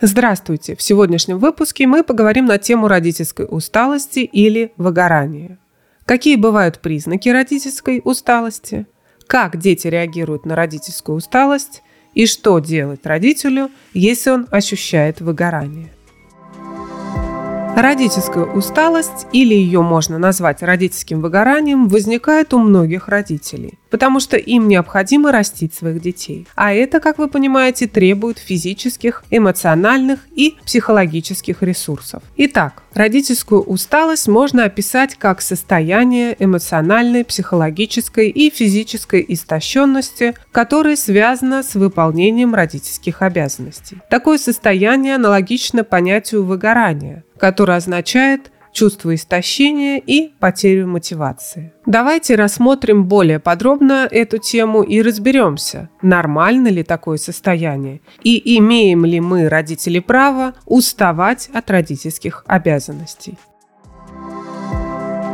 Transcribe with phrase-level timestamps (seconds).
[0.00, 0.76] Здравствуйте!
[0.76, 5.58] В сегодняшнем выпуске мы поговорим на тему родительской усталости или выгорания.
[6.04, 8.86] Какие бывают признаки родительской усталости?
[9.26, 11.82] Как дети реагируют на родительскую усталость?
[12.14, 15.90] И что делать родителю, если он ощущает выгорание?
[17.78, 24.66] Родительская усталость, или ее можно назвать родительским выгоранием, возникает у многих родителей, потому что им
[24.66, 26.48] необходимо растить своих детей.
[26.56, 32.20] А это, как вы понимаете, требует физических, эмоциональных и психологических ресурсов.
[32.36, 41.76] Итак, родительскую усталость можно описать как состояние эмоциональной, психологической и физической истощенности, которое связано с
[41.76, 43.98] выполнением родительских обязанностей.
[44.10, 51.72] Такое состояние аналогично понятию выгорания– которое означает чувство истощения и потерю мотивации.
[51.86, 59.20] Давайте рассмотрим более подробно эту тему и разберемся, нормально ли такое состояние и имеем ли
[59.20, 63.38] мы, родители, право уставать от родительских обязанностей.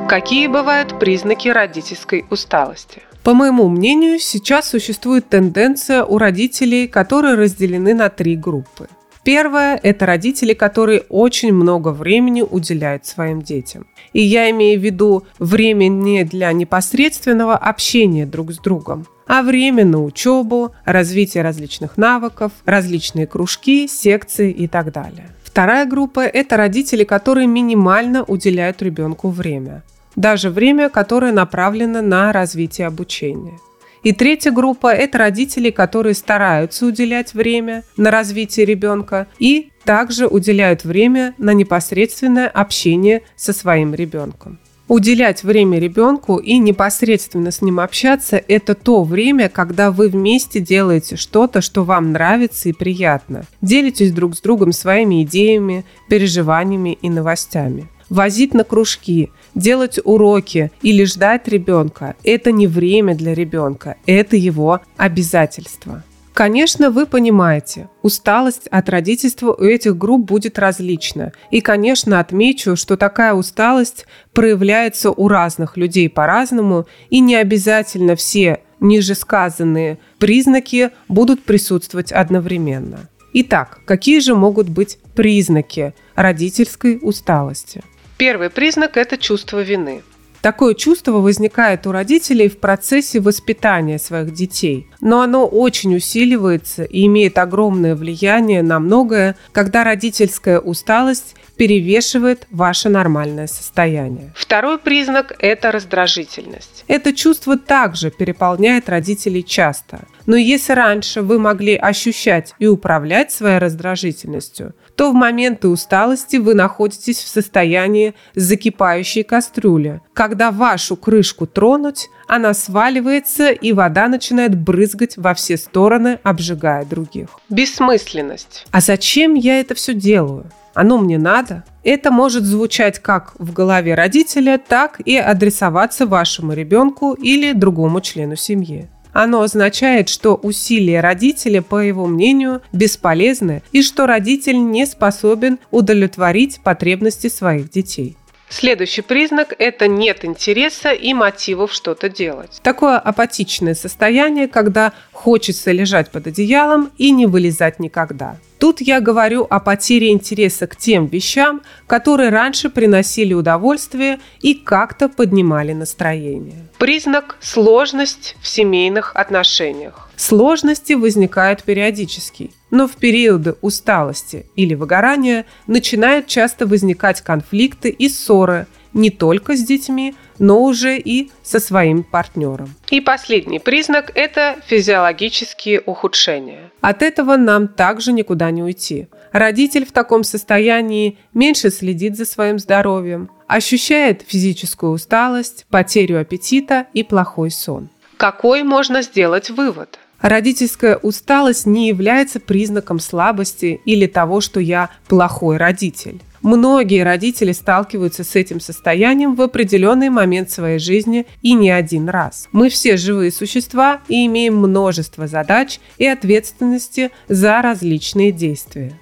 [0.09, 3.03] Какие бывают признаки родительской усталости?
[3.25, 8.87] По моему мнению, сейчас существует тенденция у родителей, которые разделены на три группы.
[9.25, 13.87] Первое– это родители, которые очень много времени уделяют своим детям.
[14.13, 19.87] И я имею в виду время не для непосредственного общения друг с другом, а время
[19.87, 25.29] на учебу, развитие различных навыков, различные кружки, секции и так далее.
[25.43, 29.83] Вторая группа– это родители, которые минимально уделяют ребенку время.
[30.17, 33.59] Даже время, которое направлено на развитие обучения.
[34.05, 40.85] И третья группа– это родители, которые стараются уделять время на развитие ребенка и также уделяют
[40.85, 44.59] время на непосредственное общение со своим ребенком.
[44.89, 51.17] Уделять время ребенку и непосредственно с ним общаться– это то время, когда вы вместе делаете
[51.17, 53.45] что-то, что вам нравится и приятно.
[53.63, 61.05] Делитесь друг с другом своими идеями, переживаниями и новостями возить на кружки, делать уроки или
[61.05, 66.03] ждать ребенка– это не время для ребенка, это его обязательство.
[66.35, 71.33] Конечно, вы понимаете, усталость от родительства у этих групп будет различна.
[71.53, 78.63] И, конечно, отмечу, что такая усталость проявляется у разных людей по-разному, и не обязательно все
[78.81, 83.09] ниже сказанные признаки будут присутствовать одновременно.
[83.33, 87.83] Итак, какие же могут быть признаки родительской усталости?
[88.17, 90.05] Первый признак– это чувство вины.
[90.45, 97.07] Такое чувство возникает у родителей в процессе воспитания своих детей, но оно очень усиливается и
[97.07, 104.35] имеет огромное влияние на многое, когда родительская усталость перевешивает ваше нормальное состояние.
[104.37, 106.85] Второй признак– это раздражительность.
[106.89, 110.01] Это чувство также переполняет родителей часто.
[110.27, 116.55] Но если раньше вы могли ощущать и управлять своей раздражительностью, то в моменты усталости вы
[116.55, 120.01] находитесь в состоянии закипающей кастрюли.
[120.13, 127.29] Когда вашу крышку тронуть, она сваливается, и вода начинает брызгать во все стороны, обжигая других.
[127.49, 128.67] Бессмысленность.
[128.71, 130.51] А зачем я это все делаю?
[130.75, 131.65] Оно мне надо?
[131.85, 138.37] Это может звучать как в голове родителя, так и адресоваться вашему ребенку или другому члену
[138.37, 138.89] семьи.
[139.13, 146.61] Оно означает, что усилия родителя, по его мнению, бесполезны и что родитель не способен удовлетворить
[146.65, 148.17] потребности своих детей.
[148.49, 152.61] Следующий признак– это нет интереса и мотивов что-то делать.
[152.63, 158.37] Такое апатичное состояние, когда хочется лежать под одеялом и не вылезать никогда.
[158.59, 165.09] Тут я говорю о потере интереса к тем вещам, которые раньше приносили удовольствие и как-то
[165.09, 166.69] поднимали настроение.
[166.79, 170.09] Признак– сложность в семейных отношениях.
[170.17, 178.67] Сложности возникают периодически, но в периоды усталости или выгорания начинают часто возникать конфликты и ссоры
[178.93, 182.75] не только с детьми, но уже и со своим партнером.
[182.91, 186.73] И последний признак– это физиологические ухудшения.
[186.81, 189.07] От этого нам также никуда не уйти.
[189.31, 197.05] Родитель в таком состоянии меньше следит за своим здоровьем, ощущает физическую усталость, потерю аппетита и
[197.05, 197.89] плохой сон.
[198.17, 199.99] Какой можно сделать вывод?
[200.25, 206.19] Родительская усталость не является признаком слабости или того, что я плохой родитель.
[206.41, 212.49] Многие родители сталкиваются с этим состоянием в определенный момент своей жизни и не один раз.
[212.53, 218.99] Мы все живые существа и имеем множество задач и ответственности за различные действия.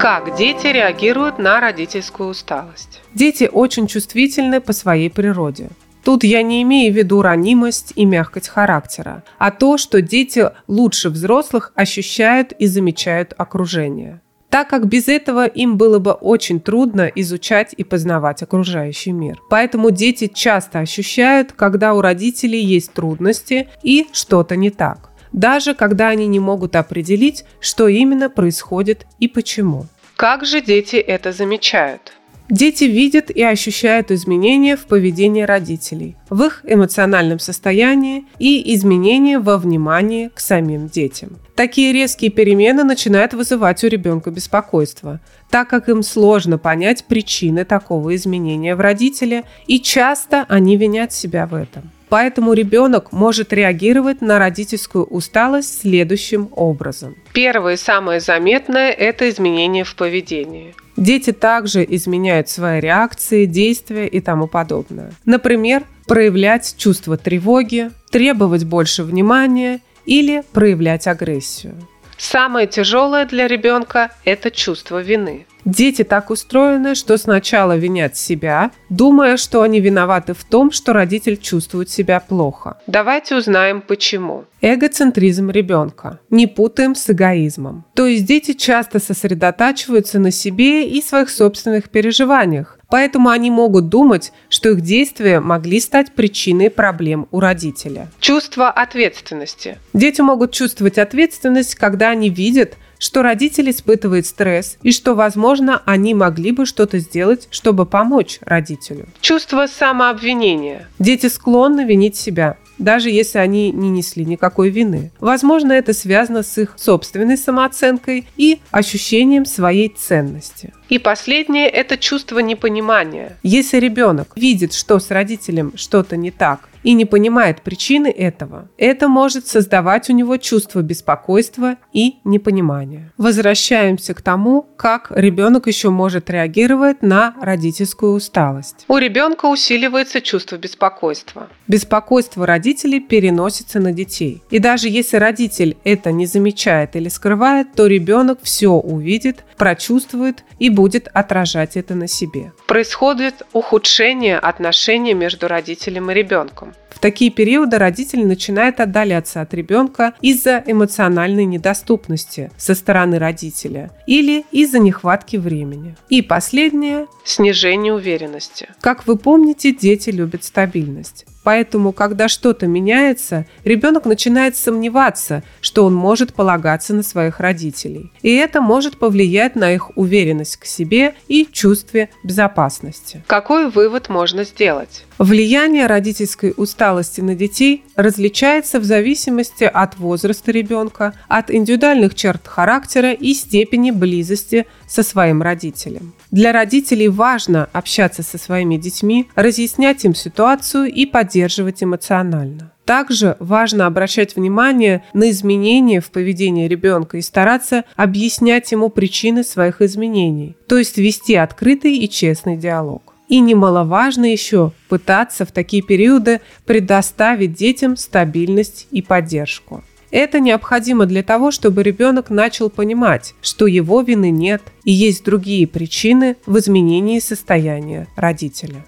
[0.00, 3.00] Как дети реагируют на родительскую усталость?
[3.14, 5.70] Дети очень чувствительны по своей природе.
[6.04, 11.10] Тут я не имею в виду ранимость и мягкость характера, а то, что дети лучше
[11.10, 14.20] взрослых ощущают и замечают окружение
[14.50, 19.40] так как без этого им было бы очень трудно изучать и познавать окружающий мир.
[19.48, 26.08] Поэтому дети часто ощущают, когда у родителей есть трудности и что-то не так, даже когда
[26.08, 29.86] они не могут определить, что именно происходит и почему.
[30.16, 32.12] Как же дети это замечают?
[32.50, 39.56] Дети видят и ощущают изменения в поведении родителей, в их эмоциональном состоянии и изменения во
[39.56, 41.38] внимании к самим детям.
[41.54, 48.16] Такие резкие перемены начинают вызывать у ребенка беспокойство, так как им сложно понять причины такого
[48.16, 51.90] изменения в родителе, и часто они винят себя в этом.
[52.08, 57.14] Поэтому ребенок может реагировать на родительскую усталость следующим образом.
[57.32, 60.74] Первое и самое заметное– это изменение в поведении.
[61.00, 65.12] Дети также изменяют свои реакции, действия и тому подобное.
[65.24, 71.74] Например, проявлять чувство тревоги, требовать больше внимания или проявлять агрессию.
[72.20, 75.46] Самое тяжелое для ребенка– это чувство вины.
[75.64, 81.38] Дети так устроены, что сначала винят себя, думая, что они виноваты в том, что родитель
[81.38, 82.78] чувствует себя плохо.
[82.86, 84.44] Давайте узнаем почему.
[84.60, 86.18] Эгоцентризм ребенка.
[86.28, 87.84] Не путаем с эгоизмом.
[87.94, 94.32] То есть дети часто сосредотачиваются на себе и своих собственных переживаниях, Поэтому они могут думать,
[94.48, 98.08] что их действия могли стать причиной проблем у родителя.
[98.20, 99.78] Чувство ответственности.
[99.92, 106.14] Дети могут чувствовать ответственность, когда они видят, что родитель испытывает стресс и что, возможно, они
[106.14, 109.06] могли бы что-то сделать, чтобы помочь родителю.
[109.20, 110.86] Чувство самообвинения.
[110.98, 115.12] Дети склонны винить себя даже если они не несли никакой вины.
[115.20, 120.72] Возможно, это связано с их собственной самооценкой и ощущением своей ценности.
[120.90, 123.38] И последнее– это чувство непонимания.
[123.44, 129.08] Если ребенок видит, что с родителем что-то не так, и не понимает причины этого, это
[129.08, 133.12] может создавать у него чувство беспокойства и непонимания.
[133.18, 138.84] Возвращаемся к тому, как ребенок еще может реагировать на родительскую усталость.
[138.88, 141.48] У ребенка усиливается чувство беспокойства.
[141.68, 144.42] Беспокойство родителей переносится на детей.
[144.50, 150.70] И даже если родитель это не замечает или скрывает, то ребенок все увидит, прочувствует и
[150.70, 150.79] будет
[151.12, 152.52] отражать это на себе.
[152.66, 156.74] Происходит ухудшение отношений между родителем и ребенком.
[156.90, 164.44] В такие периоды родитель начинает отдаляться от ребенка из-за эмоциональной недоступности со стороны родителя или
[164.50, 165.96] из-за нехватки времени.
[166.08, 168.68] И последнее– снижение уверенности.
[168.80, 171.26] Как вы помните, дети любят стабильность.
[171.50, 178.12] Поэтому, когда что-то меняется, ребенок начинает сомневаться, что он может полагаться на своих родителей.
[178.22, 183.24] И это может повлиять на их уверенность к себе и чувстве безопасности.
[183.26, 185.06] Какой вывод можно сделать?
[185.18, 193.12] Влияние родительской усталости на детей различается в зависимости от возраста ребенка, от индивидуальных черт характера
[193.12, 196.14] и степени близости со своим родителем.
[196.30, 202.72] Для родителей важно общаться со своими детьми, разъяснять им ситуацию и поддерживать эмоционально.
[202.84, 209.80] Также важно обращать внимание на изменения в поведении ребенка и стараться объяснять ему причины своих
[209.80, 213.14] изменений, то есть вести открытый и честный диалог.
[213.28, 219.84] И немаловажно еще пытаться в такие периоды предоставить детям стабильность и поддержку.
[220.10, 225.66] Это необходимо для того, чтобы ребенок начал понимать, что его вины нет и есть другие
[225.66, 228.84] причины в изменении состояния родителя.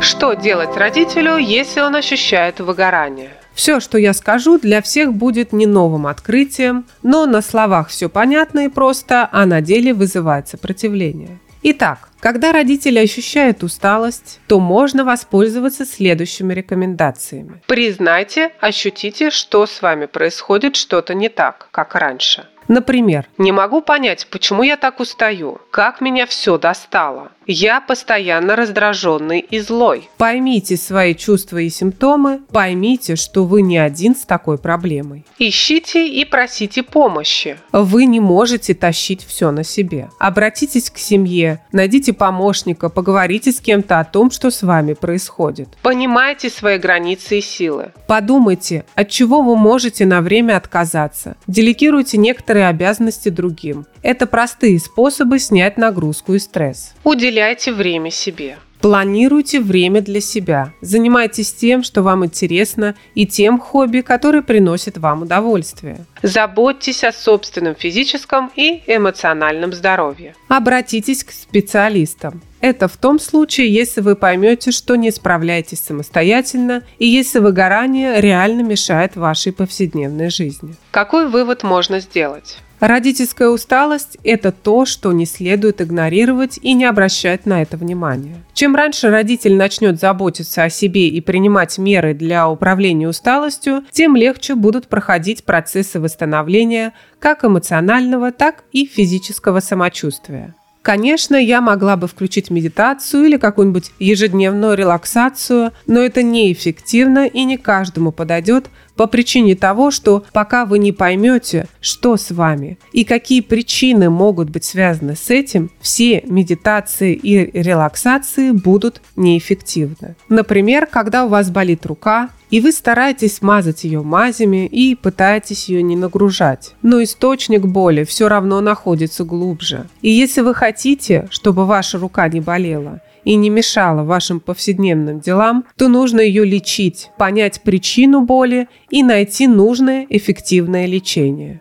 [0.00, 3.30] Что делать родителю, если он ощущает выгорание?
[3.54, 8.64] Все, что я скажу, для всех будет не новым открытием, но на словах все понятно
[8.64, 11.38] и просто, а на деле вызывает сопротивление.
[11.62, 17.62] Итак, когда родители ощущают усталость, то можно воспользоваться следующими рекомендациями.
[17.66, 22.46] Признайте, ощутите, что с вами происходит что-то не так, как раньше.
[22.70, 27.32] Например, не могу понять, почему я так устаю, как меня все достало.
[27.52, 30.08] Я постоянно раздраженный и злой.
[30.18, 35.24] Поймите свои чувства и симптомы, поймите, что вы не один с такой проблемой.
[35.36, 37.56] Ищите и просите помощи.
[37.72, 40.10] Вы не можете тащить все на себе.
[40.20, 45.70] Обратитесь к семье, найдите помощника, поговорите с кем-то о том, что с вами происходит.
[45.82, 47.90] Понимайте свои границы и силы.
[48.06, 51.36] Подумайте, от чего вы можете на время отказаться.
[51.48, 53.86] Делегируйте некоторые обязанности другим.
[54.02, 56.94] Это простые способы снять нагрузку и стресс.
[57.04, 58.58] Уделяйте время себе.
[58.80, 60.72] Планируйте время для себя.
[60.80, 66.06] Занимайтесь тем, что вам интересно, и тем хобби, которые приносят вам удовольствие.
[66.22, 70.34] Заботьтесь о собственном физическом и эмоциональном здоровье.
[70.48, 72.40] Обратитесь к специалистам.
[72.62, 78.62] Это в том случае, если вы поймете, что не справляетесь самостоятельно и если выгорание реально
[78.62, 80.74] мешает вашей повседневной жизни.
[80.90, 82.58] Какой вывод можно сделать?
[82.80, 88.36] Родительская усталость– это то, что не следует игнорировать и не обращать на это внимания.
[88.54, 94.54] Чем раньше родитель начнет заботиться о себе и принимать меры для управления усталостью, тем легче
[94.54, 100.54] будут проходить процессы восстановления как эмоционального, так и физического самочувствия.
[100.82, 107.58] Конечно, я могла бы включить медитацию или какую-нибудь ежедневную релаксацию, но это неэффективно и не
[107.58, 108.70] каждому подойдет
[109.00, 114.50] по причине того, что пока вы не поймете, что с вами и какие причины могут
[114.50, 120.16] быть связаны с этим, все медитации и релаксации будут неэффективны.
[120.28, 125.82] Например, когда у вас болит рука, и вы стараетесь смазать ее мазями и пытаетесь ее
[125.82, 126.74] не нагружать.
[126.82, 129.86] Но источник боли все равно находится глубже.
[130.02, 135.64] И если вы хотите, чтобы ваша рука не болела, и не мешала вашим повседневным делам,
[135.76, 141.60] то нужно ее лечить, понять причину боли и найти нужное эффективное лечение.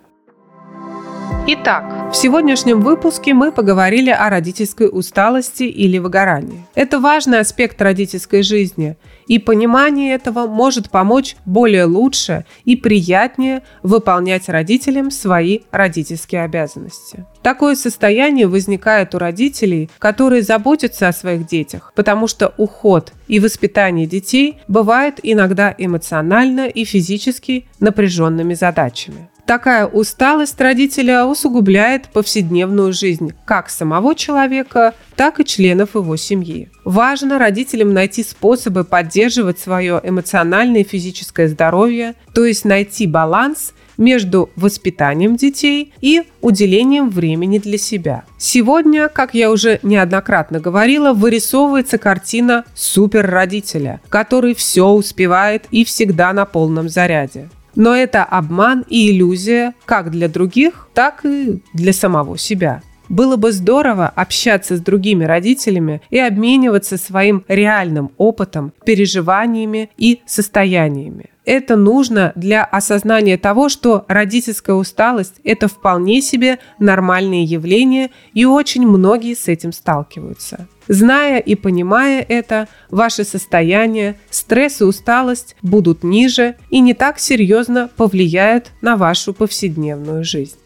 [1.47, 6.65] Итак, в сегодняшнем выпуске мы поговорили о родительской усталости или выгорании.
[6.73, 8.97] Это важный аспект родительской жизни,
[9.27, 17.25] и понимание этого может помочь более лучше и приятнее выполнять родителям свои родительские обязанности.
[17.43, 24.07] Такое состояние возникает у родителей, которые заботятся о своих детях, потому что уход и воспитание
[24.07, 29.29] детей бывает иногда эмоционально и физически напряженными задачами.
[29.49, 36.69] Такая усталость родителя усугубляет повседневную жизнь как самого человека, так и членов его семьи.
[36.85, 44.51] Важно родителям найти способы поддерживать свое эмоциональное и физическое здоровье, то есть найти баланс между
[44.55, 48.25] воспитанием детей и уделением времени для себя.
[48.37, 56.45] Сегодня, как я уже неоднократно говорила, вырисовывается картина суперродителя, который все успевает и всегда на
[56.45, 57.49] полном заряде.
[57.79, 62.83] Но это обман и иллюзия как для других, так и для самого себя.
[63.09, 71.25] Было бы здорово общаться с другими родителями и обмениваться своим реальным опытом, переживаниями и состояниями.
[71.43, 78.85] Это нужно для осознания того, что родительская усталость– это вполне себе нормальное явление, и очень
[78.85, 80.67] многие с этим сталкиваются.
[80.87, 87.89] Зная и понимая это, ваше состояние, стресс и усталость будут ниже и не так серьезно
[87.95, 90.58] повлияют на вашу повседневную жизнь.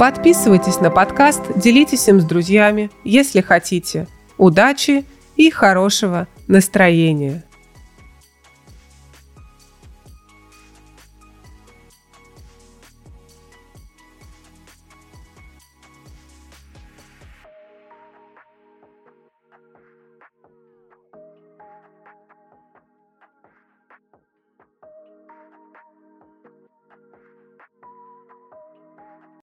[0.00, 4.08] Подписывайтесь на подкаст, делитесь им с друзьями, если хотите.
[4.38, 5.04] Удачи
[5.36, 7.44] и хорошего настроения!